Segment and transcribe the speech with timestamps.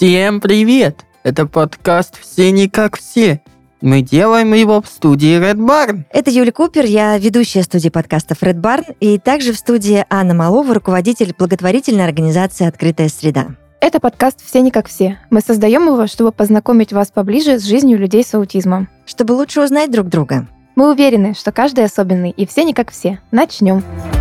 [0.00, 1.04] Всем привет!
[1.24, 3.42] Это подкаст «Все не как все».
[3.82, 6.04] Мы делаем его в студии Red Barn.
[6.10, 10.72] Это Юля Купер, я ведущая студии подкастов Red Barn, и также в студии Анна Малова,
[10.72, 13.48] руководитель благотворительной организации «Открытая среда».
[13.82, 15.18] Это подкаст «Все не как все».
[15.28, 18.88] Мы создаем его, чтобы познакомить вас поближе с жизнью людей с аутизмом.
[19.04, 20.48] Чтобы лучше узнать друг друга.
[20.76, 23.20] Мы уверены, что каждый особенный, и все не как все.
[23.32, 23.82] Начнем.
[24.14, 24.19] В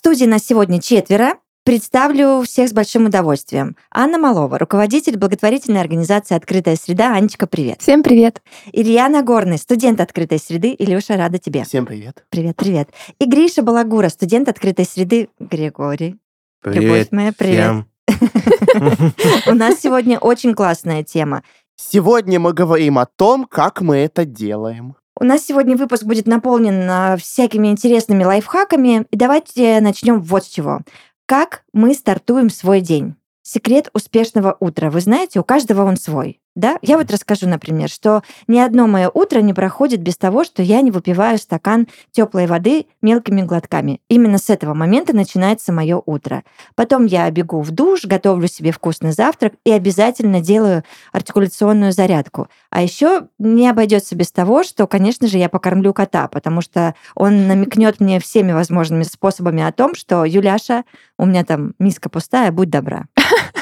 [0.00, 1.34] студии нас сегодня четверо.
[1.62, 3.76] Представлю всех с большим удовольствием.
[3.92, 7.14] Анна Малова, руководитель благотворительной организации «Открытая среда».
[7.14, 7.82] Анечка, привет.
[7.82, 8.40] Всем привет.
[8.72, 10.74] Илья Нагорный, студент «Открытой среды».
[10.78, 11.64] Илюша, рада тебе.
[11.64, 12.24] Всем привет.
[12.30, 12.88] Привет, привет.
[13.18, 15.28] И Гриша Балагура, студент «Открытой среды».
[15.38, 16.16] Григорий.
[16.64, 17.84] Любовь моя, привет.
[19.46, 21.42] У нас сегодня очень классная тема.
[21.76, 24.96] Сегодня мы говорим о том, как мы это делаем.
[25.22, 29.04] У нас сегодня выпуск будет наполнен а, всякими интересными лайфхаками.
[29.10, 30.80] И давайте начнем вот с чего.
[31.26, 33.16] Как мы стартуем свой день?
[33.42, 34.90] Секрет успешного утра.
[34.90, 36.40] Вы знаете, у каждого он свой.
[36.56, 36.78] Да?
[36.82, 40.80] Я вот расскажу, например, что ни одно мое утро не проходит без того, что я
[40.80, 44.00] не выпиваю стакан теплой воды мелкими глотками.
[44.08, 46.42] Именно с этого момента начинается мое утро.
[46.74, 52.48] Потом я бегу в душ, готовлю себе вкусный завтрак и обязательно делаю артикуляционную зарядку.
[52.68, 57.46] А еще не обойдется без того, что, конечно же, я покормлю кота, потому что он
[57.46, 60.84] намекнет мне всеми возможными способами о том, что Юляша,
[61.16, 63.06] у меня там миска пустая, будь добра.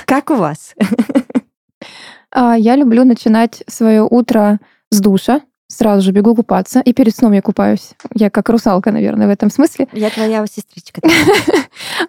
[0.06, 0.74] Как у вас?
[2.30, 4.58] А, Я люблю начинать свое утро
[4.90, 5.40] с душа.
[5.70, 7.90] Сразу же бегу купаться, и перед сном я купаюсь.
[8.14, 9.86] Я как русалка, наверное, в этом смысле.
[9.92, 11.02] Я твоя сестричка.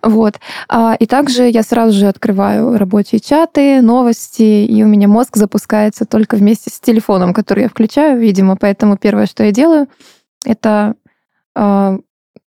[0.01, 0.39] Вот.
[0.69, 6.05] А, И также я сразу же открываю рабочие чаты, новости, и у меня мозг запускается
[6.05, 8.55] только вместе с телефоном, который я включаю, видимо.
[8.55, 9.87] Поэтому первое, что я делаю,
[10.45, 10.95] это
[11.53, 11.97] а,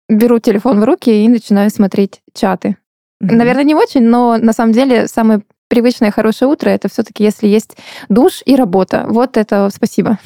[0.09, 2.77] беру телефон в руки и начинаю смотреть чаты.
[3.23, 7.77] Наверное, не очень, но на самом деле самое привычное хорошее утро это все-таки если есть
[8.09, 9.07] душ и работа.
[9.09, 10.19] Вот это спасибо.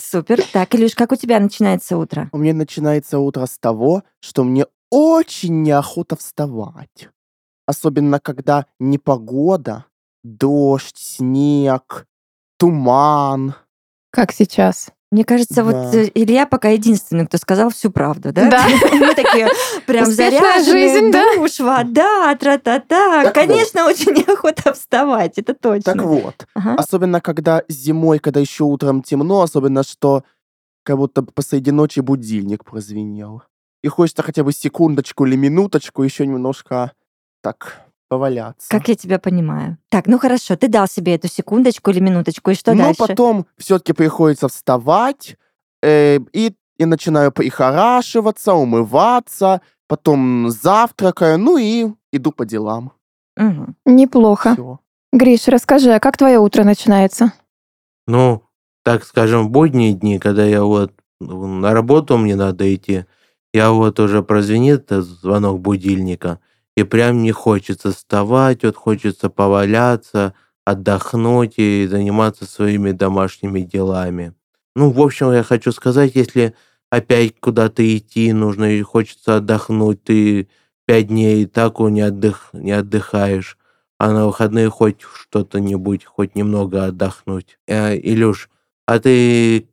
[0.00, 0.42] Супер.
[0.52, 2.28] Так, Илюш, как у тебя начинается утро?
[2.32, 7.08] У меня начинается утро с того, что мне очень неохота вставать.
[7.66, 9.86] Особенно, когда непогода,
[10.22, 12.06] дождь, снег,
[12.56, 13.54] туман.
[14.10, 14.88] Как сейчас.
[15.12, 15.90] Мне кажется, вот Да.
[15.94, 18.50] э, Илья пока единственный, кто сказал всю правду, да?
[18.50, 18.66] Да.
[18.92, 19.48] Мы такие
[19.86, 21.36] прям заряженные, жизнь, да?
[21.36, 23.30] душ, вода, тра-та-та.
[23.30, 25.92] Конечно, очень неохота вставать, это точно.
[25.92, 26.74] Так вот, Ага.
[26.76, 30.24] особенно когда зимой, когда еще утром темно, особенно что
[30.82, 33.42] как будто бы посреди ночи будильник прозвенел.
[33.82, 36.92] И хочется хотя бы секундочку или минуточку еще немножко
[37.42, 38.68] так поваляться.
[38.68, 39.78] Как я тебя понимаю.
[39.88, 42.98] Так, ну хорошо, ты дал себе эту секундочку или минуточку, и что Но дальше?
[42.98, 45.36] потом все-таки приходится вставать,
[45.82, 52.92] э, и я начинаю прихорашиваться, умываться, потом завтракаю, ну и иду по делам.
[53.36, 53.76] Мгм.
[53.84, 54.54] Неплохо.
[54.54, 54.80] Всё.
[55.12, 57.32] Гриш, расскажи, а как твое утро начинается?
[58.06, 58.42] Ну,
[58.82, 63.04] так скажем, в будние дни, когда я вот ну, на работу мне надо идти,
[63.52, 66.40] я вот уже прозвенит звонок будильника,
[66.76, 74.34] и прям не хочется вставать, вот хочется поваляться, отдохнуть и заниматься своими домашними делами.
[74.74, 76.54] Ну, в общем, я хочу сказать, если
[76.90, 80.48] опять куда-то идти нужно и хочется отдохнуть, ты
[80.86, 83.56] пять дней и так не, отдых, не отдыхаешь,
[83.98, 87.58] а на выходные хоть что-то-нибудь, хоть немного отдохнуть.
[87.66, 88.50] Э, Илюш,
[88.86, 89.68] а ты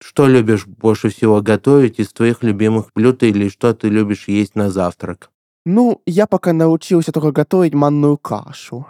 [0.00, 4.70] что любишь больше всего готовить из твоих любимых блюд или что ты любишь есть на
[4.70, 5.30] завтрак?
[5.70, 8.86] Ну, я пока научился только готовить манную кашу.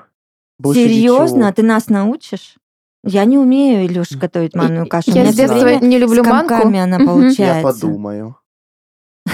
[0.60, 1.36] Больше Серьезно?
[1.36, 1.52] ничего.
[1.52, 2.54] Ты нас научишь?
[3.02, 5.10] Я не умею, Илюш, готовить манную кашу.
[5.10, 6.54] Я с детства не люблю манку.
[6.54, 7.42] она получается.
[7.42, 8.36] Я подумаю.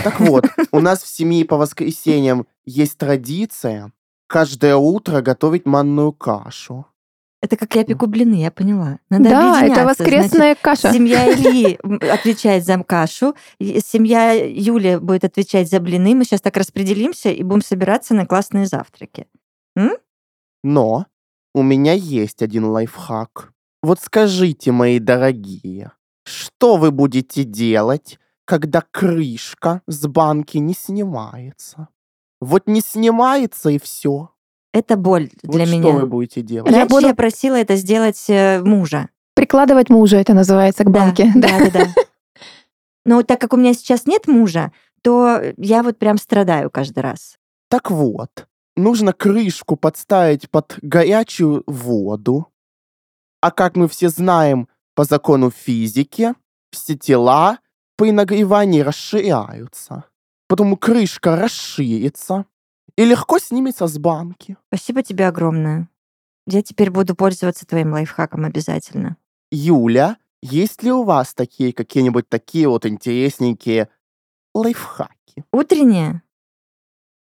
[0.02, 3.92] Так вот, у нас в семье по воскресеньям есть традиция
[4.26, 6.86] каждое утро готовить манную кашу.
[7.44, 9.00] Это как я пеку блины, я поняла.
[9.10, 10.80] Надо Да, это воскресная каша.
[10.88, 16.14] значит, Семья Ильи м, отвечает за кашу, семья Юли будет отвечать за блины.
[16.14, 19.26] Мы сейчас так распределимся и будем собираться на классные завтраки.
[20.62, 21.04] Но
[21.54, 23.52] у меня есть один лайфхак.
[23.82, 25.92] Вот скажите, мои дорогие,
[26.24, 31.88] что вы будете делать, когда крышка с банки не снимается?
[32.40, 34.30] Вот не снимается и все.
[34.74, 35.82] Это боль для вот меня.
[35.82, 36.72] что вы будете делать?
[36.72, 39.08] Я буду- я просила это сделать э, мужа.
[39.34, 41.30] Прикладывать мужа это называется к банке.
[41.36, 41.84] Да, да, да.
[41.84, 41.94] да.
[43.04, 44.72] Но так как у меня сейчас нет мужа,
[45.02, 47.36] то я вот прям страдаю каждый раз.
[47.68, 52.48] Так вот, нужно крышку подставить под горячую воду.
[53.40, 56.34] А как мы все знаем по закону физики,
[56.72, 57.58] все тела
[57.96, 60.04] при нагревании расширяются.
[60.48, 62.46] Потом крышка расширится
[62.96, 64.56] и легко снимется с банки.
[64.68, 65.88] Спасибо тебе огромное.
[66.46, 69.16] Я теперь буду пользоваться твоим лайфхаком обязательно.
[69.50, 73.88] Юля, есть ли у вас такие какие-нибудь такие вот интересненькие
[74.54, 75.44] лайфхаки?
[75.52, 76.22] Утреннее?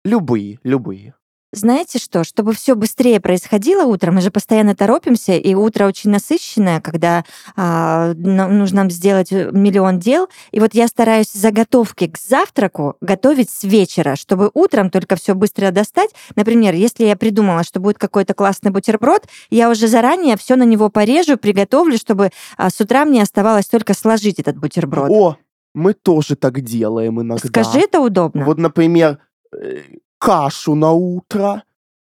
[0.03, 1.15] Любые, любые.
[1.53, 6.81] Знаете что, чтобы все быстрее происходило утром, мы же постоянно торопимся, и утро очень насыщенное,
[6.81, 7.23] когда
[7.55, 10.29] а, нам- нужно сделать э, миллион дел.
[10.51, 15.69] И вот я стараюсь заготовки к завтраку готовить с вечера, чтобы утром только все быстро
[15.69, 16.09] достать.
[16.35, 20.89] Например, если я придумала, что будет какой-то классный бутерброд, я уже заранее все на него
[20.89, 25.11] порежу, приготовлю, чтобы а, с утра мне оставалось только сложить этот бутерброд.
[25.11, 25.37] О,
[25.75, 27.47] мы тоже так делаем иногда.
[27.47, 28.43] Скажи, это удобно.
[28.43, 29.19] Вот, например,
[29.55, 29.81] э,
[30.23, 31.63] кашу на утро,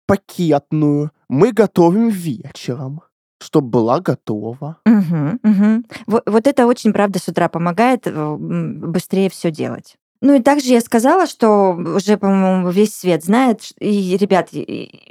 [0.07, 3.03] пакетную, мы готовим вечером,
[3.43, 4.79] чтобы была готова.
[4.87, 5.85] Мгм, мгм.
[6.07, 9.97] Вот, вот это очень, правда, с утра помогает э, быстрее все делать.
[10.23, 13.61] Ну и также я сказала, что уже, по-моему, весь свет знает.
[13.81, 14.49] И, ребят,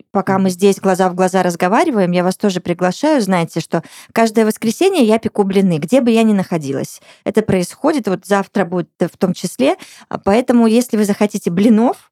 [0.09, 3.21] пока мы здесь глаза в глаза разговариваем, я вас тоже приглашаю.
[3.21, 7.01] Знаете, что каждое воскресенье я пеку блины, где бы я ни находилась.
[7.23, 9.75] Это происходит, вот завтра будет в том числе.
[10.09, 12.11] А Поэтому, если вы захотите блинов,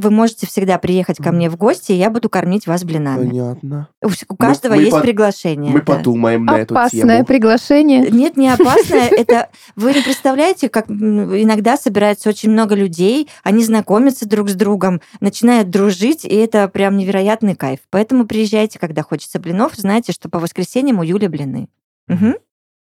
[0.00, 3.28] вы можете всегда приехать ко мне в гости, и я буду кормить вас блинами.
[3.28, 3.88] Понятно.
[4.28, 5.72] У каждого мы есть по- приглашение.
[5.72, 5.96] Мы да.
[5.96, 7.24] подумаем на эту Опасное тему.
[7.26, 8.10] приглашение.
[8.10, 9.08] Нет, не опасное.
[9.10, 15.00] Это вы не представляете, как иногда собирается очень много людей, они знакомятся друг с другом,
[15.20, 17.80] начинают дружить, и это прям невероятный кайф.
[17.90, 21.68] Поэтому приезжайте, когда хочется блинов, знайте, что по воскресеньям у Юли блины.
[22.08, 22.34] Мгм.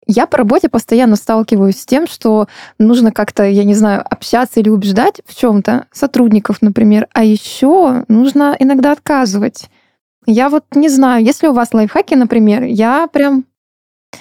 [0.07, 2.47] Я по работе постоянно сталкиваюсь с тем, что
[2.79, 7.09] нужно как-то, я не знаю, общаться или убеждать в чем-то сотрудников, например.
[7.13, 9.71] А еще нужно иногда отказывать.
[10.27, 13.45] Я вот не знаю, если у вас лайфхаки, например, я прям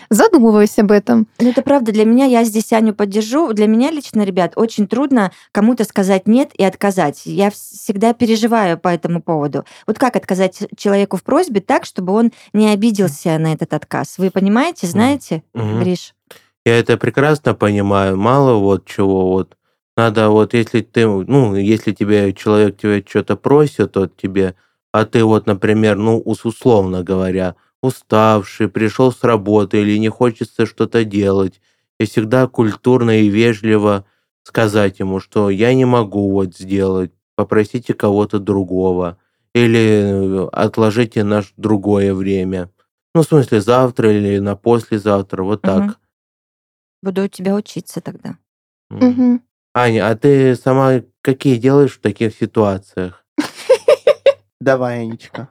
[0.09, 1.27] задумываюсь об этом.
[1.39, 1.91] Ну, это правда.
[1.91, 3.53] Для меня, я здесь Аню поддержу.
[3.53, 7.21] Для меня лично, ребят, очень трудно кому-то сказать нет и отказать.
[7.25, 9.65] Я вс- всегда переживаю по этому поводу.
[9.87, 14.17] Вот как отказать человеку в просьбе так, чтобы он не обиделся на этот отказ?
[14.17, 15.79] Вы понимаете, знаете, Мгм.
[15.81, 16.13] Гриш?
[16.65, 18.17] Я это прекрасно понимаю.
[18.17, 19.57] Мало вот чего вот.
[19.97, 24.55] Надо вот, если ты, ну, если тебе человек тебя что-то просит от тебе,
[24.91, 30.65] а ты вот, например, ну, ус- условно говоря, уставший, пришел с работы или не хочется
[30.65, 31.59] что-то делать,
[31.99, 34.05] и всегда культурно и вежливо
[34.43, 39.17] сказать ему, что я не могу вот сделать, попросите кого-то другого,
[39.53, 42.69] или э, отложите на ш- другое время.
[43.13, 45.83] Ну, в смысле, завтра или на послезавтра, вот так.
[45.83, 45.95] Мгм.
[47.03, 48.37] Буду у тебя учиться тогда.
[48.89, 49.41] Мгм.
[49.75, 53.25] Аня, а ты сама какие делаешь в таких ситуациях?
[54.61, 55.49] Давай, Анечка.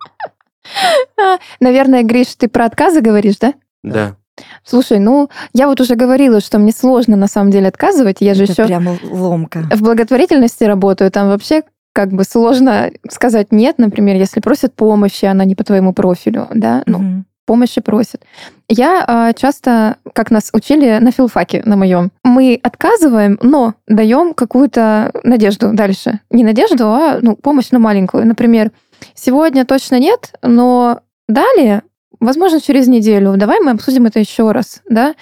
[1.61, 3.55] Наверное, Гриш, ты про отказы говоришь, да?
[3.83, 4.17] Да.
[4.65, 8.17] Слушай, ну, я вот уже говорила, что мне сложно на самом деле отказывать.
[8.21, 9.65] Я же Это еще прям л- ломка.
[9.71, 11.63] в благотворительности работаю, там вообще
[11.93, 16.83] как бы сложно сказать нет, например, если просят помощи, она не по твоему профилю, да,
[16.87, 17.27] ну, Мгм.
[17.45, 18.23] помощи просят.
[18.71, 25.13] Я а, часто, как нас учили на филфаке на моем, мы отказываем, но даем какую-то
[25.23, 26.21] надежду дальше.
[26.31, 28.27] Не надежду, а ну, помощь, но маленькую.
[28.27, 28.71] Например,
[29.15, 31.83] сегодня точно нет, но далее,
[32.21, 35.15] возможно, через неделю, давай мы обсудим это еще раз, да?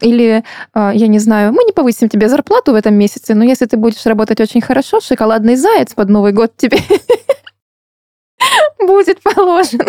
[0.00, 3.66] Или, а, я не знаю, мы не повысим тебе зарплату в этом месяце, но если
[3.66, 6.78] ты будешь работать очень хорошо, шоколадный заяц под Новый год тебе
[8.86, 9.80] будет положен.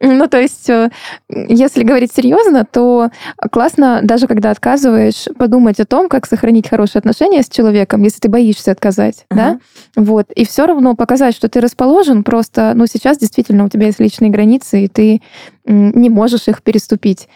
[0.00, 0.90] Ну, то есть, э,
[1.28, 3.10] если говорить серьезно, то
[3.50, 8.28] классно, даже когда отказываешь, подумать о том, как сохранить хорошие отношения с человеком, если ты
[8.28, 9.50] боишься отказать, да?
[9.50, 9.60] Ага.
[9.96, 10.30] Вот.
[10.32, 14.30] И все равно показать, что ты расположен, просто, ну, сейчас действительно у тебя есть личные
[14.30, 15.22] границы, и ты
[15.64, 17.28] не можешь их переступить.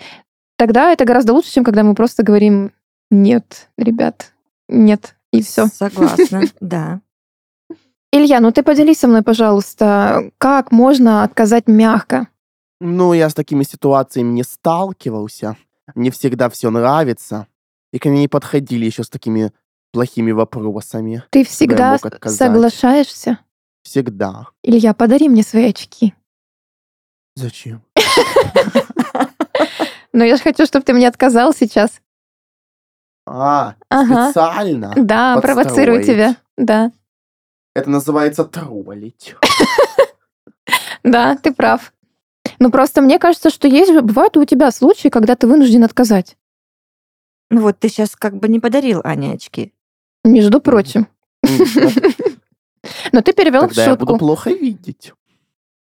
[0.58, 2.72] Тогда это гораздо лучше, чем когда мы просто говорим
[3.10, 4.32] «нет, ребят,
[4.68, 5.66] нет», и все.
[5.66, 7.00] Согласна, да.
[8.16, 12.28] Илья, ну ты поделись со мной, пожалуйста, как можно отказать мягко?
[12.80, 15.56] Ну, я с такими ситуациями не сталкивался.
[15.94, 17.46] Не всегда все нравится.
[17.92, 19.52] И ко мне не подходили еще с такими
[19.92, 21.24] плохими вопросами.
[21.30, 23.38] Ты всегда соглашаешься?
[23.82, 24.46] Всегда.
[24.62, 26.14] Илья, подари мне свои очки.
[27.34, 27.82] Зачем?
[30.12, 32.00] Но я же хочу, чтобы ты мне отказал сейчас.
[33.26, 34.94] А, специально?
[34.96, 36.36] Да, провоцирую тебя.
[36.56, 36.92] Да,
[37.76, 39.36] Это называется троллить.
[41.04, 41.92] да, ты прав.
[42.58, 46.38] Ну просто мне кажется, что есть бывают у тебя случаи, когда ты вынужден отказать.
[47.50, 49.74] Ну вот ты сейчас как бы не подарил Ане очки.
[50.24, 51.06] Между прочим.
[53.12, 54.18] Но ты перевел в Тогда я буду шутку.
[54.20, 55.12] плохо видеть.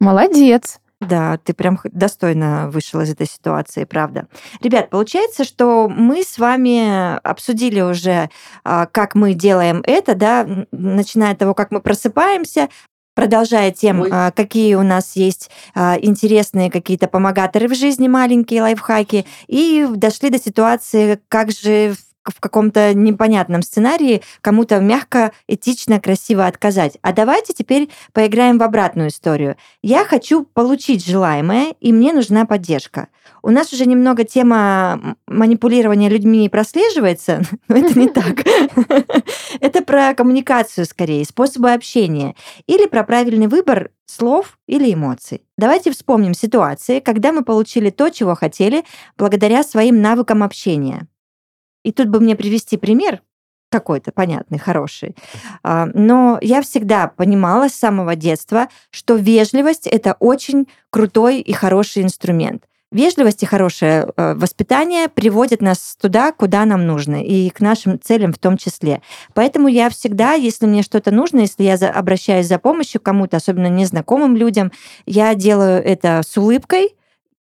[0.01, 0.81] Молодец.
[1.01, 4.27] Да, ты прям достойно вышел из этой ситуации, правда.
[4.63, 8.29] Ребят, получается, что мы с вами обсудили уже,
[8.65, 12.69] а, как мы делаем это, да, начиная от того, как мы просыпаемся,
[13.15, 14.11] продолжая тем, Ой.
[14.13, 20.29] а, какие у нас есть а, интересные какие-то помогаторы в жизни, маленькие лайфхаки, и дошли
[20.29, 26.99] до ситуации, как же в в каком-то непонятном сценарии кому-то мягко, этично, красиво отказать.
[27.03, 29.57] А давайте теперь поиграем в обратную историю.
[29.83, 33.09] Я хочу получить желаемое, и мне нужна поддержка.
[33.43, 38.41] У нас уже немного тема манипулирования людьми прослеживается, но это не так.
[39.61, 42.35] Это про коммуникацию скорее, способы общения
[42.67, 45.45] или про правильный выбор слов или эмоций.
[45.57, 48.85] Давайте вспомним ситуации, когда мы получили то, чего хотели,
[49.17, 51.07] благодаря своим навыкам общения.
[51.83, 53.23] И тут бы мне привести пример
[53.71, 55.15] какой-то понятный, хороший.
[55.63, 62.03] А, Но я всегда понимала с самого детства, что вежливость это очень крутой и хороший
[62.03, 62.65] инструмент.
[62.93, 68.33] Вежливость и хорошее э, воспитание приводят нас туда, куда нам нужно, и к нашим целям
[68.33, 69.01] в том числе.
[69.33, 74.35] Поэтому я всегда, если мне что-то нужно, если я обращаюсь за помощью кому-то, особенно незнакомым
[74.35, 74.73] людям,
[75.07, 76.97] я делаю это с улыбкой,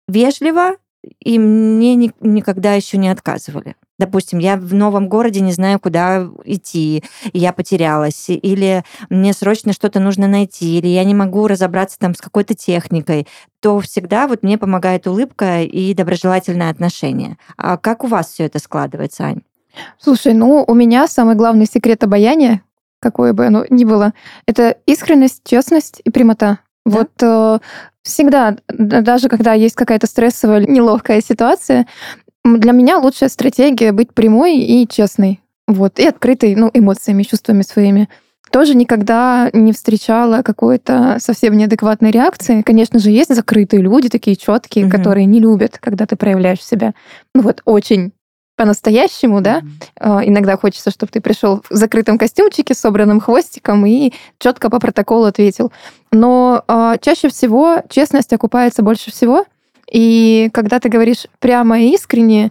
[0.06, 0.76] вежливо,
[1.18, 3.74] и мне ни- никогда еще не отказывали.
[3.99, 9.72] Допустим, я в новом городе не знаю, куда идти, и я потерялась, или мне срочно
[9.72, 13.26] что-то нужно найти, или я не могу разобраться там с какой-то техникой,
[13.61, 17.37] то всегда вот мне помогает улыбка и доброжелательное отношение.
[17.56, 19.42] А как у вас все это складывается, Ань?
[19.99, 22.62] Слушай, ну, у меня самый главный секрет обаяния,
[23.00, 24.12] какое бы оно ни было,
[24.46, 26.46] это искренность, честность и прямота.
[26.46, 26.58] Да?
[26.84, 27.58] Вот э,
[28.02, 31.87] всегда, даже когда есть какая-то стрессовая, неловкая ситуация,
[32.44, 35.40] для меня лучшая стратегия быть прямой и честной.
[35.68, 38.08] Вот, и открытой, ну, эмоциями, чувствами своими.
[38.50, 42.61] Тоже никогда не встречала какой-то совсем неадекватной реакции.
[42.62, 44.92] Конечно же, есть закрытые люди, такие четкие, Мгм.
[44.92, 46.92] которые не любят, когда ты проявляешь себя.
[47.34, 48.12] Ну вот, очень
[48.56, 49.62] по-настоящему, да,
[49.99, 55.25] а, Иногда хочется, чтобы ты пришел в закрытом костюмчике собранным хвостиком и четко по протоколу
[55.25, 55.72] ответил.
[56.12, 59.46] Но а, чаще всего честность окупается больше всего.
[59.92, 62.50] И когда ты говоришь прямо и искренне,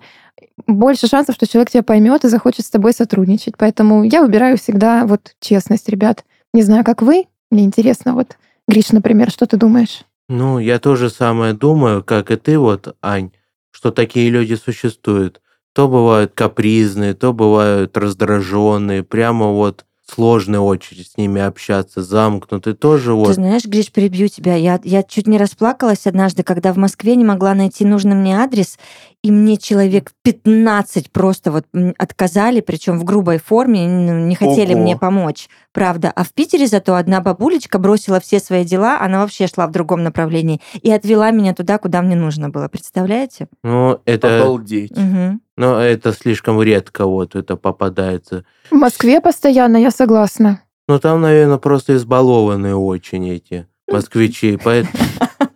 [0.68, 3.58] больше шансов, что человек тебя поймет и захочет с тобой сотрудничать.
[3.58, 6.24] Поэтому я выбираю всегда вот честность, ребят.
[6.54, 10.06] Не знаю, как вы, мне интересно, вот, Гриш, например, что ты думаешь?
[10.30, 13.32] Ну, я тоже самое думаю, как и ты, вот, Ань,
[13.72, 15.42] что такие люди существуют.
[15.74, 23.12] То бывают капризные, то бывают раздраженные, прямо вот сложно очень с ними общаться, замкнутые, тоже
[23.12, 23.36] Ты вот.
[23.36, 24.56] знаешь, Гриш, перебью тебя.
[24.56, 28.78] Я, я чуть не расплакалась однажды, когда в Москве не могла найти нужный мне адрес,
[29.24, 31.66] и мне человек 15 просто вот
[31.98, 34.82] отказали, причем в грубой форме, ну, не хотели Ого.
[34.82, 35.48] мне помочь.
[35.72, 36.12] Правда.
[36.16, 40.04] А в Питере зато одна бабулечка бросила все свои дела, она вообще шла в другом
[40.04, 42.68] направлении и отвела меня туда, куда мне нужно было.
[42.68, 43.48] Представляете?
[43.64, 44.98] Ну, это, Обалдеть.
[44.98, 45.42] Мгм.
[45.58, 48.46] Ну, это слишком редко вот это попадается.
[48.70, 50.62] В Москве постоянно, я согласна.
[50.88, 54.58] Ну, там, наверное, просто избалованные очень эти москвичи.
[54.64, 54.94] Поэтому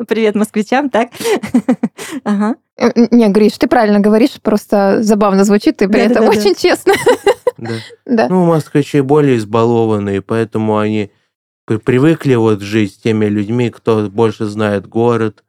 [0.08, 1.10] Привет москвичам, так?
[2.24, 2.56] Ага.
[2.78, 6.40] Э, Не, Гриш, ты правильно говоришь, просто забавно звучит, и при этом Да-да-да-да.
[6.40, 6.94] очень честно.
[7.58, 7.72] да.
[8.06, 8.28] Да.
[8.30, 11.10] Ну, москвичи более избалованные, поэтому они
[11.66, 15.44] при- привыкли вот жить с теми людьми, кто больше знает город,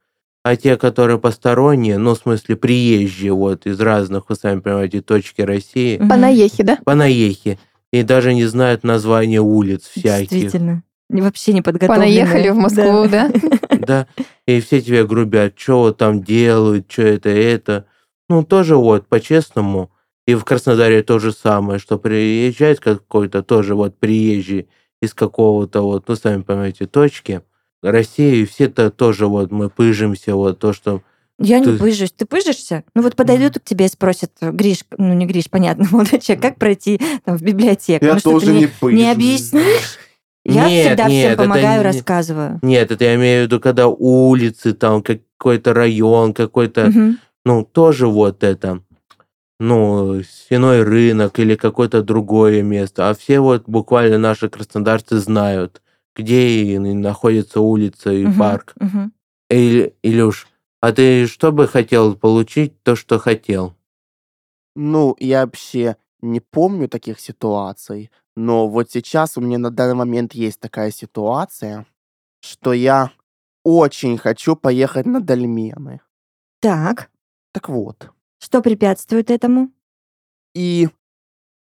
[0.46, 5.40] а те, которые посторонние, ну, в смысле, приезжие вот из разных, вы сами понимаете, точки
[5.40, 6.08] России, Мгм.
[6.08, 6.78] Понаехи, да?
[6.84, 7.58] понаехи,
[7.92, 10.84] и даже не знают названия улиц всяких, Действительно.
[11.08, 12.24] Вообще не подготовленные.
[12.24, 13.28] Понаехали в Москву, да?
[13.72, 14.06] да,
[14.46, 17.86] и все тебе грубят, что вот там делают, что это, это.
[18.28, 19.90] Ну, тоже вот, по-честному,
[20.28, 24.68] и в Краснодаре то же самое, что приезжает какой-то тоже вот приезжий
[25.02, 27.42] из какого-то вот, ну, сами понимаете, точки,
[27.90, 31.02] России, все-то тоже вот мы пыжимся, вот то, что...
[31.38, 32.12] Я не Ты- пыжусь.
[32.12, 32.84] Ты пыжишься?
[32.94, 36.56] Ну вот подойдут к тебе и спросят, Гриш, ну не Гриш, понятно, молодой человек, как
[36.58, 38.04] пройти там, в библиотеку?
[38.04, 38.98] Я ну, тоже не не, пыжусь.
[38.98, 39.98] не объяснишь?
[40.44, 42.58] Я Нет, всегда нет, всем это помогаю, не- рассказываю.
[42.62, 47.18] Нет, это я имею в виду, когда улицы, там какой-то район, какой-то, Мгм.
[47.44, 48.80] ну, тоже вот это,
[49.58, 53.08] ну, свиной рынок или какое-то другое место.
[53.10, 55.82] А все вот буквально наши краснодарцы знают,
[56.16, 58.38] где и находится улица и Мгм.
[58.38, 58.74] парк.
[58.80, 59.12] Мгм.
[59.50, 60.48] Иль- Илюш,
[60.80, 63.74] а ты что бы хотел получить, то, что хотел?
[64.74, 70.34] Ну, я вообще не помню таких ситуаций, но вот сейчас у меня на данный момент
[70.34, 71.86] есть такая ситуация,
[72.40, 73.10] что я
[73.64, 76.00] очень хочу поехать на дольмены.
[76.60, 77.10] Так,
[77.52, 78.10] Так вот.
[78.38, 79.70] что препятствует этому?
[80.54, 80.88] И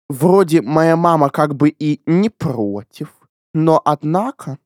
[0.10, 3.14] вроде моя мама как бы и не против,
[3.54, 4.58] но однако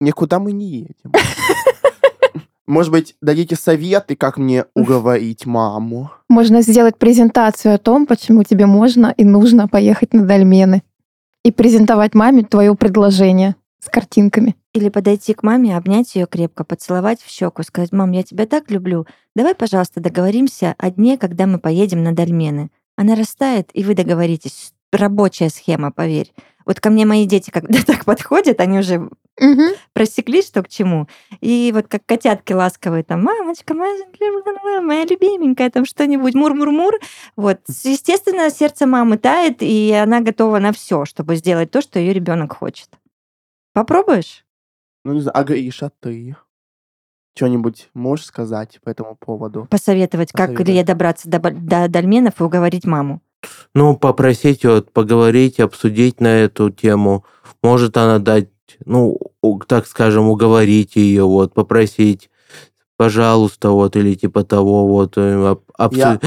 [0.00, 1.12] никуда мы не едем.
[2.66, 6.10] Может быть, дадите советы, как мне уговорить маму?
[6.28, 10.82] Можно сделать презентацию о том, почему тебе можно и нужно поехать на дольмены.
[11.44, 14.54] И презентовать маме твое предложение с картинками.
[14.74, 18.70] Или подойти к маме, обнять ее крепко, поцеловать в щеку, сказать, мам, я тебя так
[18.70, 19.06] люблю.
[19.34, 22.70] Давай, пожалуйста, договоримся о дне, когда мы поедем на дольмены.
[22.96, 24.74] Она растает, и вы договоритесь.
[24.92, 26.34] Рабочая схема, поверь.
[26.68, 29.08] Вот ко мне мои дети, когда так подходят, они уже
[29.40, 29.70] Мгм.
[29.94, 31.08] просекли, что к чему.
[31.40, 33.96] И вот как котятки ласковые, там, мамочка, моя,
[34.82, 36.94] моя любименькая, там что-нибудь, мур-мур-мур.
[37.36, 42.12] Вот, естественно, сердце мамы тает, и она готова на все, чтобы сделать то, что ее
[42.12, 42.90] ребенок хочет.
[43.72, 44.44] Попробуешь?
[45.04, 46.36] Ну, не знаю, а Гриша, ты?
[47.34, 49.66] Что-нибудь можешь сказать по этому поводу?
[49.70, 50.68] Посоветовать, как Посоветовать.
[50.68, 53.22] Илье добраться до, до дольменов и уговорить маму.
[53.74, 57.24] Ну, попросить вот поговорить, обсудить на эту тему.
[57.62, 58.48] Может она дать,
[58.84, 59.18] ну,
[59.66, 62.30] так скажем, уговорить ее, вот, попросить,
[62.96, 66.20] пожалуйста, вот, или типа того, вот, э, об- обсу-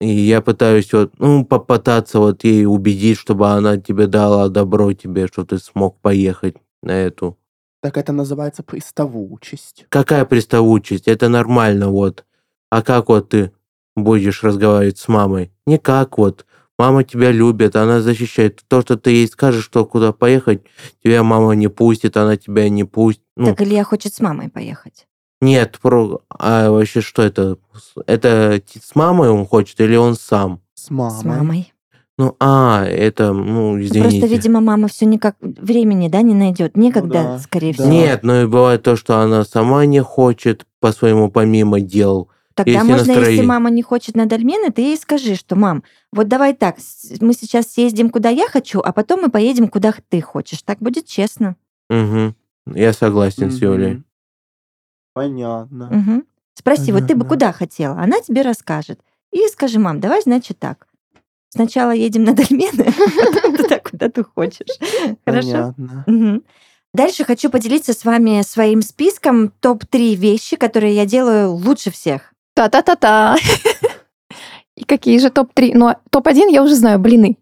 [0.00, 5.26] И я пытаюсь вот, ну, попытаться вот ей убедить, чтобы она тебе дала добро тебе,
[5.26, 7.36] что ты смог поехать на эту.
[7.82, 9.84] Так это называется приставучесть.
[9.90, 11.06] Какая приставучесть?
[11.06, 12.24] Это нормально, вот.
[12.70, 13.52] А как вот ты
[14.00, 15.52] будешь разговаривать с мамой?
[15.66, 16.46] Никак вот.
[16.78, 18.60] Мама тебя любит, она защищает.
[18.66, 20.62] То, что ты ей скажешь, что куда поехать,
[21.04, 23.22] тебя мама не пустит, она тебя не пустит.
[23.36, 25.06] Ну, Так Илья хочет с мамой поехать.
[25.42, 26.22] нет, про...
[26.30, 27.58] а вообще что это?
[28.06, 30.62] Это с мамой он хочет или он сам?
[30.74, 31.20] С мамой.
[31.20, 31.72] С мамой.
[32.20, 34.18] Ну, а, это, ну, Ну, извините.
[34.18, 36.76] Просто, видимо, мама все никак времени, да, не найдет.
[36.76, 37.82] Некогда, да, скорее да.
[37.82, 37.88] всего.
[37.88, 42.28] Нет, ну и бывает то, что она сама не хочет по своему помимо дел.
[42.64, 43.46] Тогда если можно, если настроение.
[43.46, 46.76] мама не хочет на дольмены, ты ей скажи, что, мам, вот давай так,
[47.20, 50.62] мы сейчас съездим, куда я хочу, а потом мы поедем, куда ты хочешь.
[50.62, 51.56] Так будет честно.
[51.88, 52.34] Угу.
[52.74, 54.02] Я согласен с Юлей.
[55.14, 55.88] Понятно.
[55.90, 56.24] Мгм.
[56.54, 57.28] Спроси, вот ты бы Понятно.
[57.28, 57.98] куда хотела?
[57.98, 59.00] Она тебе расскажет.
[59.32, 60.86] И скажи, мам, давай, значит, так.
[61.48, 64.78] Сначала едем на дольмены, а потом туда, куда ты хочешь.
[65.24, 65.74] Хорошо?
[65.76, 66.42] Понятно.
[66.92, 72.34] Дальше хочу поделиться с вами своим списком топ-3 вещи, которые я делаю лучше всех.
[72.60, 73.36] Та-та-та-та.
[74.76, 75.70] И какие же топ-3?
[75.74, 77.38] Ну, а топ-1 я уже знаю, блины.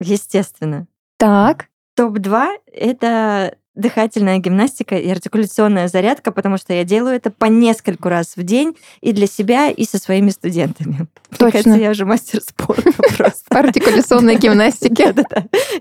[0.00, 0.86] Естественно.
[1.18, 1.66] Так.
[1.96, 8.36] Топ-2— это дыхательная гимнастика и артикуляционная зарядка, потому что я делаю это по нескольку раз
[8.36, 10.96] в день и для себя, и со своими студентами.
[10.96, 11.52] Мне Точно.
[11.52, 13.44] кажется, я уже мастер спорта просто.
[13.50, 15.14] По артикуляционной гимнастике.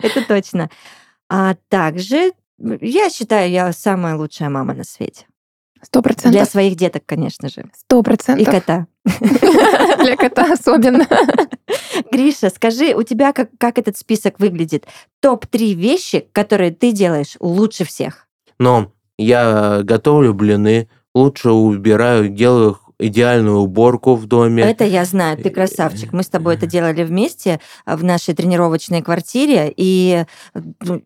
[0.01, 0.69] Это точно.
[1.29, 2.33] А также
[2.81, 5.25] я считаю, я самая лучшая мама на свете.
[5.85, 6.49] Сто Для процентов.
[6.49, 7.65] своих деток, конечно же.
[7.77, 8.51] Сто И процентов.
[8.53, 8.87] кота.
[10.01, 11.05] Для кота особенно.
[12.11, 14.87] Гриша, скажи, у тебя как, как этот список выглядит?
[15.19, 18.27] Топ-3 вещи, которые ты делаешь лучше всех.
[18.57, 24.63] Но я готовлю блины, лучше убираю, делаю идеальную уборку в доме.
[24.63, 26.13] Это я знаю, ты красавчик.
[26.13, 30.25] Мы с тобой это делали вместе а, в нашей тренировочной квартире, и
[30.81, 31.01] ну,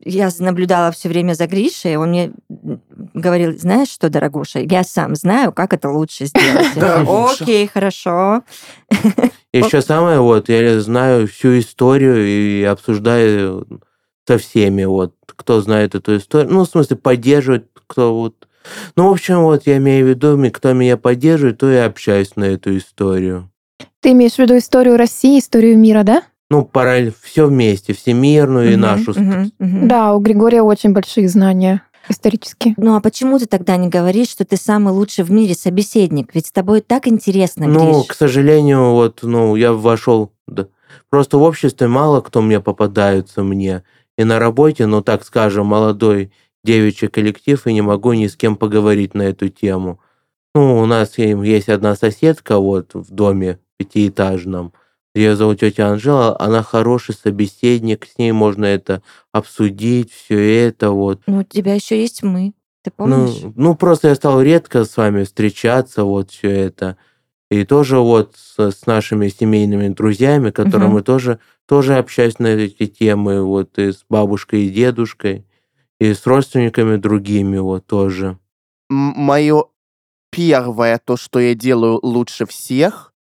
[0.00, 2.32] я наблюдала все время за Гришей, он мне
[3.14, 6.66] говорил, знаешь что, дорогуша, я сам знаю, как это лучше сделать.
[6.76, 8.42] Окей, хорошо.
[9.52, 13.66] Еще самое, вот, я знаю всю историю и обсуждаю
[14.26, 16.52] со всеми, вот, кто знает эту историю.
[16.52, 18.48] Ну, в смысле, поддерживает, кто вот...
[18.96, 22.44] Ну, в общем, вот, я имею в виду, кто меня поддерживает, то я общаюсь на
[22.44, 23.50] эту историю.
[24.00, 26.22] Ты имеешь в виду историю России, историю мира, да?
[26.50, 29.12] Ну, параллельно, все вместе, всемирную и Мгм, нашу.
[29.14, 29.88] мгм, мгм.
[29.88, 32.74] Да, у Григория очень большие знания исторические.
[32.76, 36.34] Ну а почему ты тогда не говоришь, что ты самый лучший в мире собеседник?
[36.34, 38.06] Ведь с тобой так интересно, Ну, Гриш.
[38.08, 40.32] к сожалению, вот, ну, я вошел...
[40.46, 40.66] да.
[41.10, 43.82] Просто в обществе мало кто мне попадаются мне.
[44.16, 46.30] И на работе, ну, так скажем, молодой
[46.62, 50.00] девичий коллектив, и не могу ни с кем поговорить на эту тему.
[50.54, 54.72] Ну, у нас и- есть одна соседка вот в доме пятиэтажном.
[55.14, 56.38] Ее зовут тетя Анжела.
[56.40, 61.22] Она хороший собеседник, с ней можно это обсудить, все это вот.
[61.26, 62.52] Ну, у тебя еще есть мы.
[62.82, 63.40] Ты помнишь?
[63.42, 66.96] Ну, ну, просто я стал редко с вами встречаться, вот все это.
[67.50, 70.94] И тоже вот с, с нашими семейными друзьями, которые Мгм.
[70.96, 75.46] мы тоже, тоже общаюсь на эти темы, вот и с бабушкой и дедушкой,
[76.00, 78.38] и с родственниками другими вот тоже.
[78.90, 79.64] Мое
[80.30, 83.13] первое, то, что я делаю лучше всех,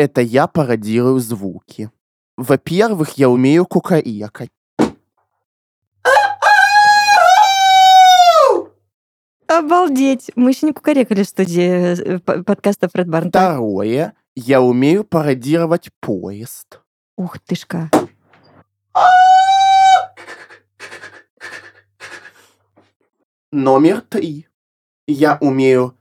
[0.00, 1.90] это я пародирую звуки.
[2.36, 4.50] Во-первых, я умею кукарекать.
[9.46, 10.30] Обалдеть!
[10.36, 13.30] Мы еще не кукарекали в студии э, подкаста Фред Барн.
[13.30, 16.80] Второе, я умею пародировать поезд.
[17.16, 17.90] Ух тышка.
[23.50, 24.46] Номер три.
[25.08, 25.96] Я умею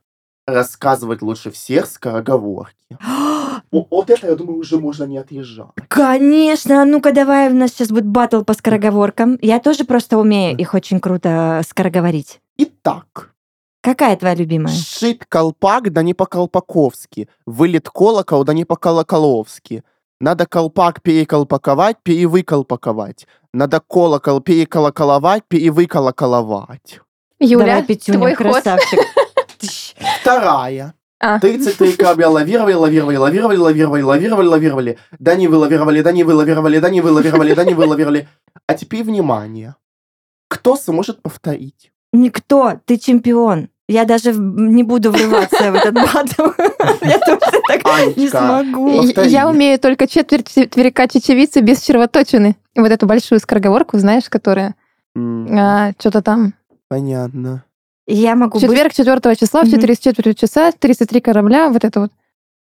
[0.45, 2.97] рассказывать лучше всех скороговорки.
[3.71, 5.67] Вот это, я думаю, уже можно не отъезжать.
[5.88, 9.38] Конечно, а ну-ка давай, у нас сейчас будет батл по скороговоркам.
[9.41, 12.39] Я тоже просто умею их очень круто скороговорить.
[12.58, 13.34] Итак,
[13.82, 14.73] Какая твоя любимая?
[14.73, 17.29] Сшит колпак, да не по-колпаковски.
[17.45, 19.84] Вылет колокол, да не по-колоколовски.
[20.19, 23.25] Надо колпак переколпаковать, перевыколпаковать.
[23.53, 26.99] Надо колокол переколоколовать, перевыколоколовать.
[27.39, 28.99] Юля, давай, Петюня, твой красавчик.
[30.21, 30.93] Вторая.
[31.19, 31.39] А.
[31.39, 34.97] 33 корабля лавировали, лавировали, лавировали, лавировали, лавировали, лавировали.
[35.19, 37.86] Да не вы лавировали, да не вы лавировали, да не вы лавировали, да не вы
[37.86, 38.27] лавировали.
[38.67, 39.75] А теперь внимание.
[40.47, 41.91] Кто сможет повторить?
[42.13, 43.69] Никто, ты чемпион.
[43.88, 46.51] Я даже не буду врываться в этот батл.
[47.01, 49.01] Я тоже так не смогу.
[49.25, 52.55] Я умею только четверть тверика чечевицы без червоточины.
[52.75, 54.75] Вот эту большую скороговорку, знаешь, которая
[55.15, 56.53] М, что-то там.
[56.88, 57.63] Понятно.
[58.11, 59.75] Я могу Четверг 4 числа в Мгм.
[59.75, 62.11] 4 с четвертью часа, 33 корабля, вот это вот.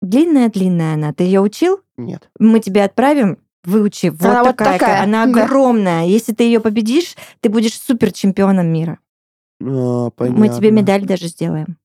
[0.02, 1.12] Длинная-длинная она.
[1.12, 1.80] Ты ее учил?
[1.96, 2.28] Нет.
[2.38, 3.38] Мы тебе отправим.
[3.64, 4.08] Выучи.
[4.08, 4.78] Вот Она вот такая.
[4.78, 5.44] такая, Она да.
[5.44, 6.06] огромная.
[6.06, 8.98] Если ты ее победишь, ты будешь супер чемпионом мира.
[9.62, 10.40] А, понятно.
[10.40, 11.76] Мы тебе медаль даже сделаем.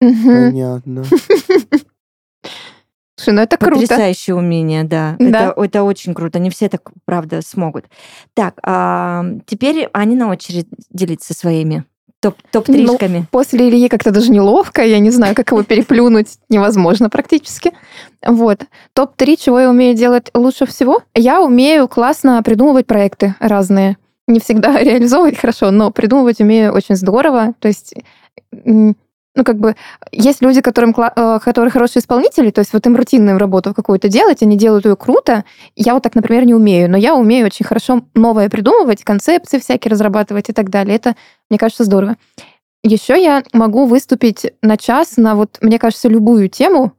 [0.00, 1.04] Понятно.
[3.16, 3.80] Слушай, ну это круто.
[3.80, 5.16] Потрясающее умение, да.
[5.18, 5.50] Да.
[5.50, 6.38] Это, это очень круто.
[6.38, 7.86] Не все так, правда, смогут.
[8.34, 11.84] Так, а, теперь они на очередь делиться своими
[12.20, 13.26] топ- топ-тришками.
[13.30, 17.72] После Ильи как-то даже неловко, я не знаю, как его переплюнуть, невозможно практически.
[18.24, 18.60] Вот.
[18.94, 21.02] Топ-3, чего я умею делать лучше всего?
[21.14, 23.96] Я умею классно придумывать проекты разные.
[24.26, 27.54] Не всегда реализовывать хорошо, но придумывать умею очень здорово.
[27.60, 27.94] То есть,
[29.38, 29.76] ну, как бы,
[30.10, 34.42] есть люди, которым, э, которые хорошие исполнители, то есть вот им рутинную работу какую-то делать,
[34.42, 35.44] они делают ее круто.
[35.76, 39.92] Я вот так, например, не умею, но я умею очень хорошо новое придумывать, концепции всякие
[39.92, 40.96] разрабатывать и так далее.
[40.96, 41.14] Это,
[41.48, 42.16] мне кажется, здорово.
[42.82, 46.94] Еще я могу выступить на час на вот, мне кажется, любую тему.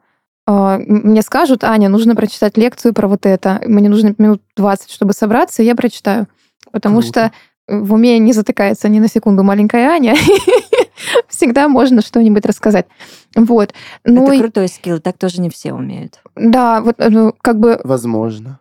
[0.47, 3.61] А, Мне скажут, Аня, нужно прочитать лекцию про вот это.
[3.65, 6.27] Мне нужно минут 20, чтобы собраться, и я прочитаю.
[6.71, 7.09] Потому Круто.
[7.09, 7.31] что
[7.69, 10.15] в уме не затыкается ни на секунду маленькая Аня.
[11.27, 12.87] Всегда можно что-нибудь рассказать.
[13.35, 13.73] Вот.
[14.03, 16.19] Ну, это и- крутой скилл, так тоже не все умеют.
[16.35, 18.59] да, вот ну, как бы Возможно.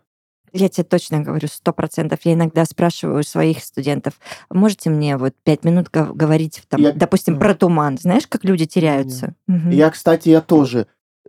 [0.52, 2.20] Я тебе точно говорю, сто процентов.
[2.24, 4.14] Я иногда спрашиваю своих студентов,
[4.50, 7.98] можете мне вот пять минут гов- говорить, там, Я- допустим, про туман?
[7.98, 9.34] Знаешь, как люди теряются?
[9.46, 9.70] Мгм.
[9.70, 10.86] Я, кстати, я тоже,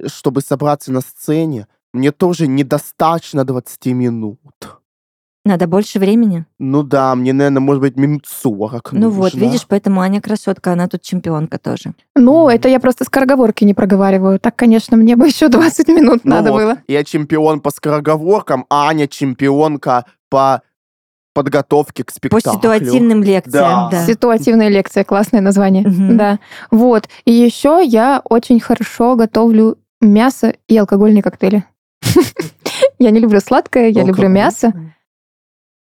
[0.08, 4.40] чтобы собраться на сцене, мне тоже недостаточно 20 минут.
[5.46, 6.46] Надо больше времени.
[6.60, 9.40] Ну да, мне, наверное, может быть, минут 40 Ну вот, нужно.
[9.46, 11.94] видишь, поэтому Аня красотка, она тут чемпионка тоже.
[12.16, 14.40] Ну, это я просто скороговорки не проговариваю.
[14.40, 16.78] Так, конечно, мне бы еще 20 минут Ну надо вот, было.
[16.88, 20.62] Я чемпион по скороговоркам, а Аня чемпионка по
[21.34, 22.54] подготовке к По спектаклю.
[22.54, 23.90] ситуативным лекциям, Да.
[23.92, 24.06] да.
[24.06, 25.88] Ситуативная лекция, классное название.
[25.88, 26.18] Мгм.
[26.18, 26.40] Да.
[26.70, 27.08] Вот.
[27.24, 31.64] И еще я очень хорошо готовлю мясо и алкогольные коктейли.
[33.00, 34.74] Я не люблю сладкое, я люблю мясо.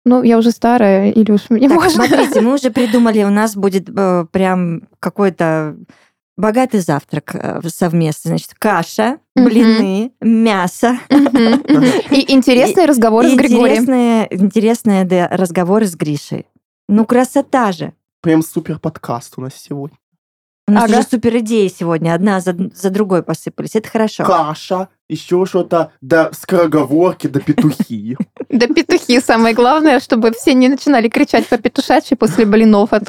[0.08, 2.06] Ну, я уже старая, или уж мне Так, можно.
[2.06, 5.76] смотрите, мы уже придумали, у нас будет э, прям какой-то
[6.38, 8.30] богатый завтрак э, совместный.
[8.30, 10.98] Значит, каша, блины, мясо.
[11.10, 11.62] Мгм.
[12.12, 13.66] И интересный разговор И с Григорием.
[13.84, 16.46] интересные, интересные да, разговоры с Гришей.
[16.88, 17.92] Ну, красота же.
[18.22, 19.98] Прям супер подкаст у нас сегодня.
[20.70, 21.00] У нас Ага.
[21.00, 23.76] уже супер идеи сегодня, одна за, за другой посыпались.
[23.76, 24.26] Это хорошо.
[24.26, 28.18] Каша, еще что-то, да скороговорки, да петухи.
[28.50, 32.92] Да петухи самое главное, чтобы все не начинали кричать по петушачьи после блинов.
[32.92, 33.00] А.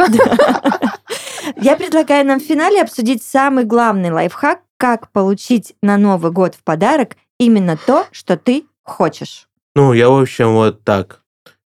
[1.56, 6.62] Я предлагаю нам в финале обсудить самый главный лайфхак, как получить на Новый год в
[6.62, 9.48] подарок именно то, что ты хочешь.
[9.74, 11.22] Ну, я, в общем, вот так.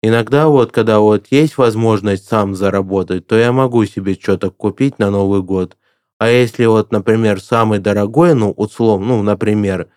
[0.05, 5.11] Иногда вот, когда вот есть возможность сам заработать, то я могу себе что-то купить на
[5.11, 5.77] Новый год.
[6.19, 9.89] А если вот, например, самый дорогой, ну, условно, ну, например,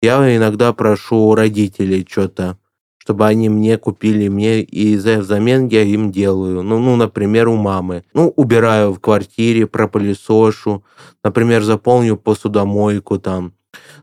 [0.00, 2.58] я иногда прошу у родителей что-то,
[2.96, 6.62] чтобы они мне купили, мне, и за взамен я им делаю.
[6.62, 8.04] Ну, ну, например, у мамы.
[8.14, 10.84] Ну, убираю в квартире, пропылесошу,
[11.22, 13.52] например, заполню посудомойку там.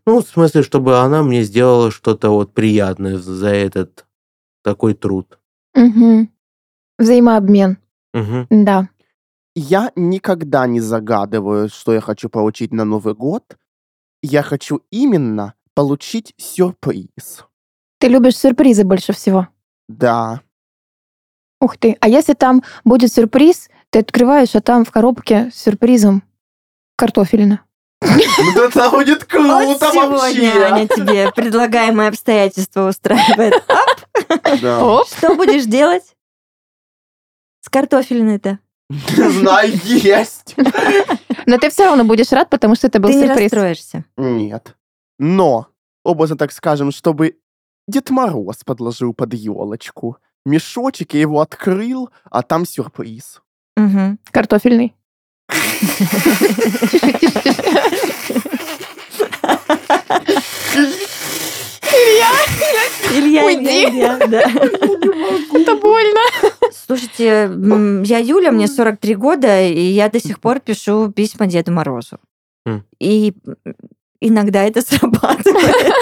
[0.06, 4.06] Ну, в смысле, чтобы она мне сделала что-то вот приятное за этот
[4.64, 5.40] такой труд.
[5.78, 6.30] Мгм.
[6.98, 7.78] Взаимообмен.
[8.14, 8.48] Мгм.
[8.50, 8.90] Да.
[9.56, 13.58] Я никогда не загадываю, что я хочу получить на Новый год.
[14.24, 17.46] Я хочу именно получить сюрприз.
[18.00, 19.48] Ты любишь сюрпризы больше всего.
[19.88, 20.42] Да.
[21.62, 21.96] Ух ты.
[22.02, 26.24] А если там будет сюрприз, ты открываешь, а там в коробке с сюрпризом
[26.98, 27.62] картофелина.
[28.02, 30.64] Ну это будет Вот круто сегодня вообще.
[30.64, 33.54] Аня тебе предлагаемые обстоятельства устраивает.
[34.62, 35.04] Да.
[35.06, 36.16] Что будешь делать
[37.62, 38.60] с картофельной-то?
[38.90, 40.56] Не знаю, есть.
[41.46, 43.52] Но ты все равно будешь рад, потому что это был Ты не сюрприз.
[43.52, 44.06] расстроишься.
[44.18, 44.76] Нет.
[45.20, 45.68] Но,
[46.04, 47.38] образно так скажем, чтобы
[47.88, 50.18] Дед Мороз подложил под елочку.
[50.46, 53.42] Мешочек я его открыл, а там сюрприз.
[53.76, 54.20] Мгм.
[54.32, 54.96] Картофельный.
[63.14, 63.86] Илья, Уйди.
[63.86, 64.42] Илья, да.
[65.54, 66.20] Это больно.
[66.72, 67.50] Слушайте,
[68.06, 72.20] я Юля, мне 43 года, и я до сих пор пишу письма Деду Морозу.
[73.00, 73.34] И
[74.20, 75.94] иногда это срабатывает.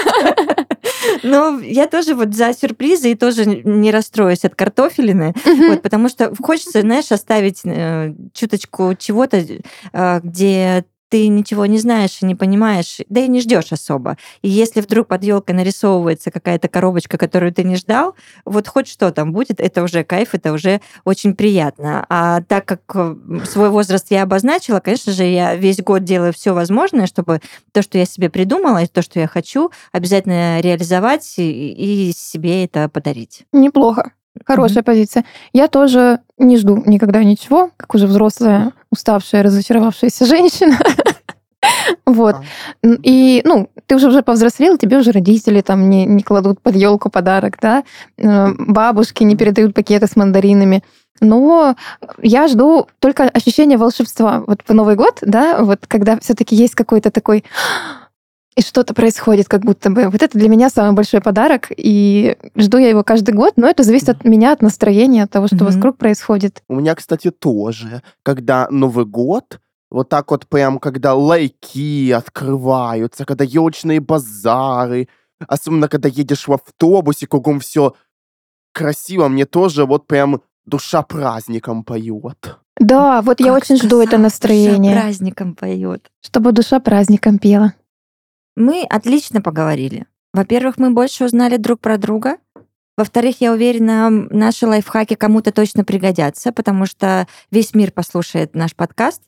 [1.22, 6.32] Но я тоже вот за сюрпризы и тоже не расстроюсь от картофелины, вот, потому что
[6.42, 9.36] хочется, знаешь, оставить э, чуточку чего-то,
[9.92, 14.16] э, где ты ничего не знаешь и не понимаешь, да и не ждешь особо.
[14.42, 18.14] И если вдруг под елкой нарисовывается какая-то коробочка, которую ты не ждал,
[18.44, 22.04] вот хоть что там будет, это уже кайф, это уже очень приятно.
[22.08, 23.16] А так как
[23.46, 27.40] свой возраст я обозначила, конечно же, я весь год делаю все возможное, чтобы
[27.72, 32.64] то, что я себе придумала, и то, что я хочу, обязательно реализовать и, и себе
[32.64, 33.44] это подарить.
[33.52, 34.12] Неплохо.
[34.44, 35.24] Хорошая позиция.
[35.52, 40.78] Я тоже не жду никогда ничего, как уже взрослая, уставшая, разочаровавшаяся женщина.
[42.04, 42.36] Вот.
[42.84, 47.10] И, ну, ты уже уже повзрослел, тебе уже родители там не, не кладут под елку
[47.10, 47.82] подарок, да,
[48.18, 50.82] Э, бабушки не передают пакеты с мандаринами.
[51.20, 51.76] Но
[52.22, 54.42] я жду только ощущения волшебства.
[54.46, 57.44] Вот в Новый год, да, вот когда все-таки есть какой-то такой
[58.56, 60.08] и что-то происходит, как будто бы.
[60.08, 63.82] Вот это для меня самый большой подарок, и жду я его каждый год, но это
[63.82, 65.66] зависит от меня, от настроения, от того, что Мгм.
[65.66, 66.62] вокруг происходит.
[66.68, 73.44] У меня, кстати, тоже, когда Новый год, вот так вот прям, когда лайки открываются, когда
[73.44, 75.08] елочные базары,
[75.46, 77.92] особенно когда едешь в автобусе, кругом все
[78.72, 82.56] красиво, мне тоже вот прям душа праздником поет.
[82.78, 86.06] Да, вот я Как очень жду это настроение, душа праздником поет.
[86.22, 87.74] чтобы душа праздником пела.
[88.56, 90.06] Мы отлично поговорили.
[90.32, 92.38] Во-первых, мы больше узнали друг про друга.
[92.96, 99.22] Во-вторых, я уверена, наши лайфхаки кому-то точно пригодятся, потому что весь мир послушает наш подкаст.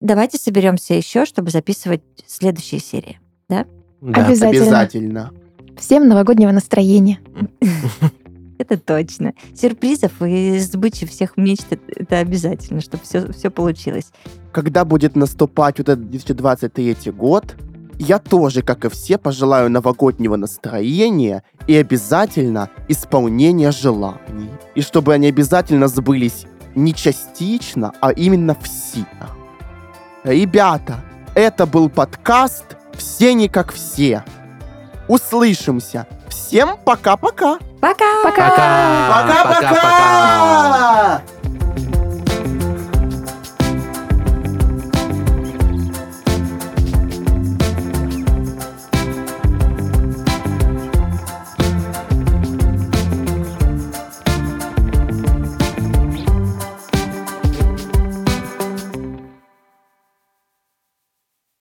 [0.00, 3.20] Давайте соберемся еще, чтобы записывать следующие серии.
[3.48, 3.66] Да.
[4.02, 4.48] Обязательно.
[4.50, 5.32] Обязательно.
[5.76, 7.20] Всем новогоднего настроения.
[8.58, 9.34] Это точно.
[9.54, 14.10] Сюрпризов и сбычи всех мечт это- это обязательно, чтобы все, все получилось.
[14.50, 17.54] Когда будет наступать вот этот 2023 год,
[17.98, 24.50] я тоже, как и все, пожелаю новогоднего настроения и обязательно исполнения желаний.
[24.74, 29.04] И чтобы они обязательно сбылись не частично, а именно все.
[30.24, 30.96] Ребята,
[31.34, 34.24] это был подкаст «Все не как все».
[35.08, 36.06] Услышимся.
[36.28, 37.58] Всем пока-пока.
[37.80, 38.22] Пока!
[38.22, 38.48] Пока!
[38.48, 39.44] Пока.
[39.44, 41.22] Пока-пока!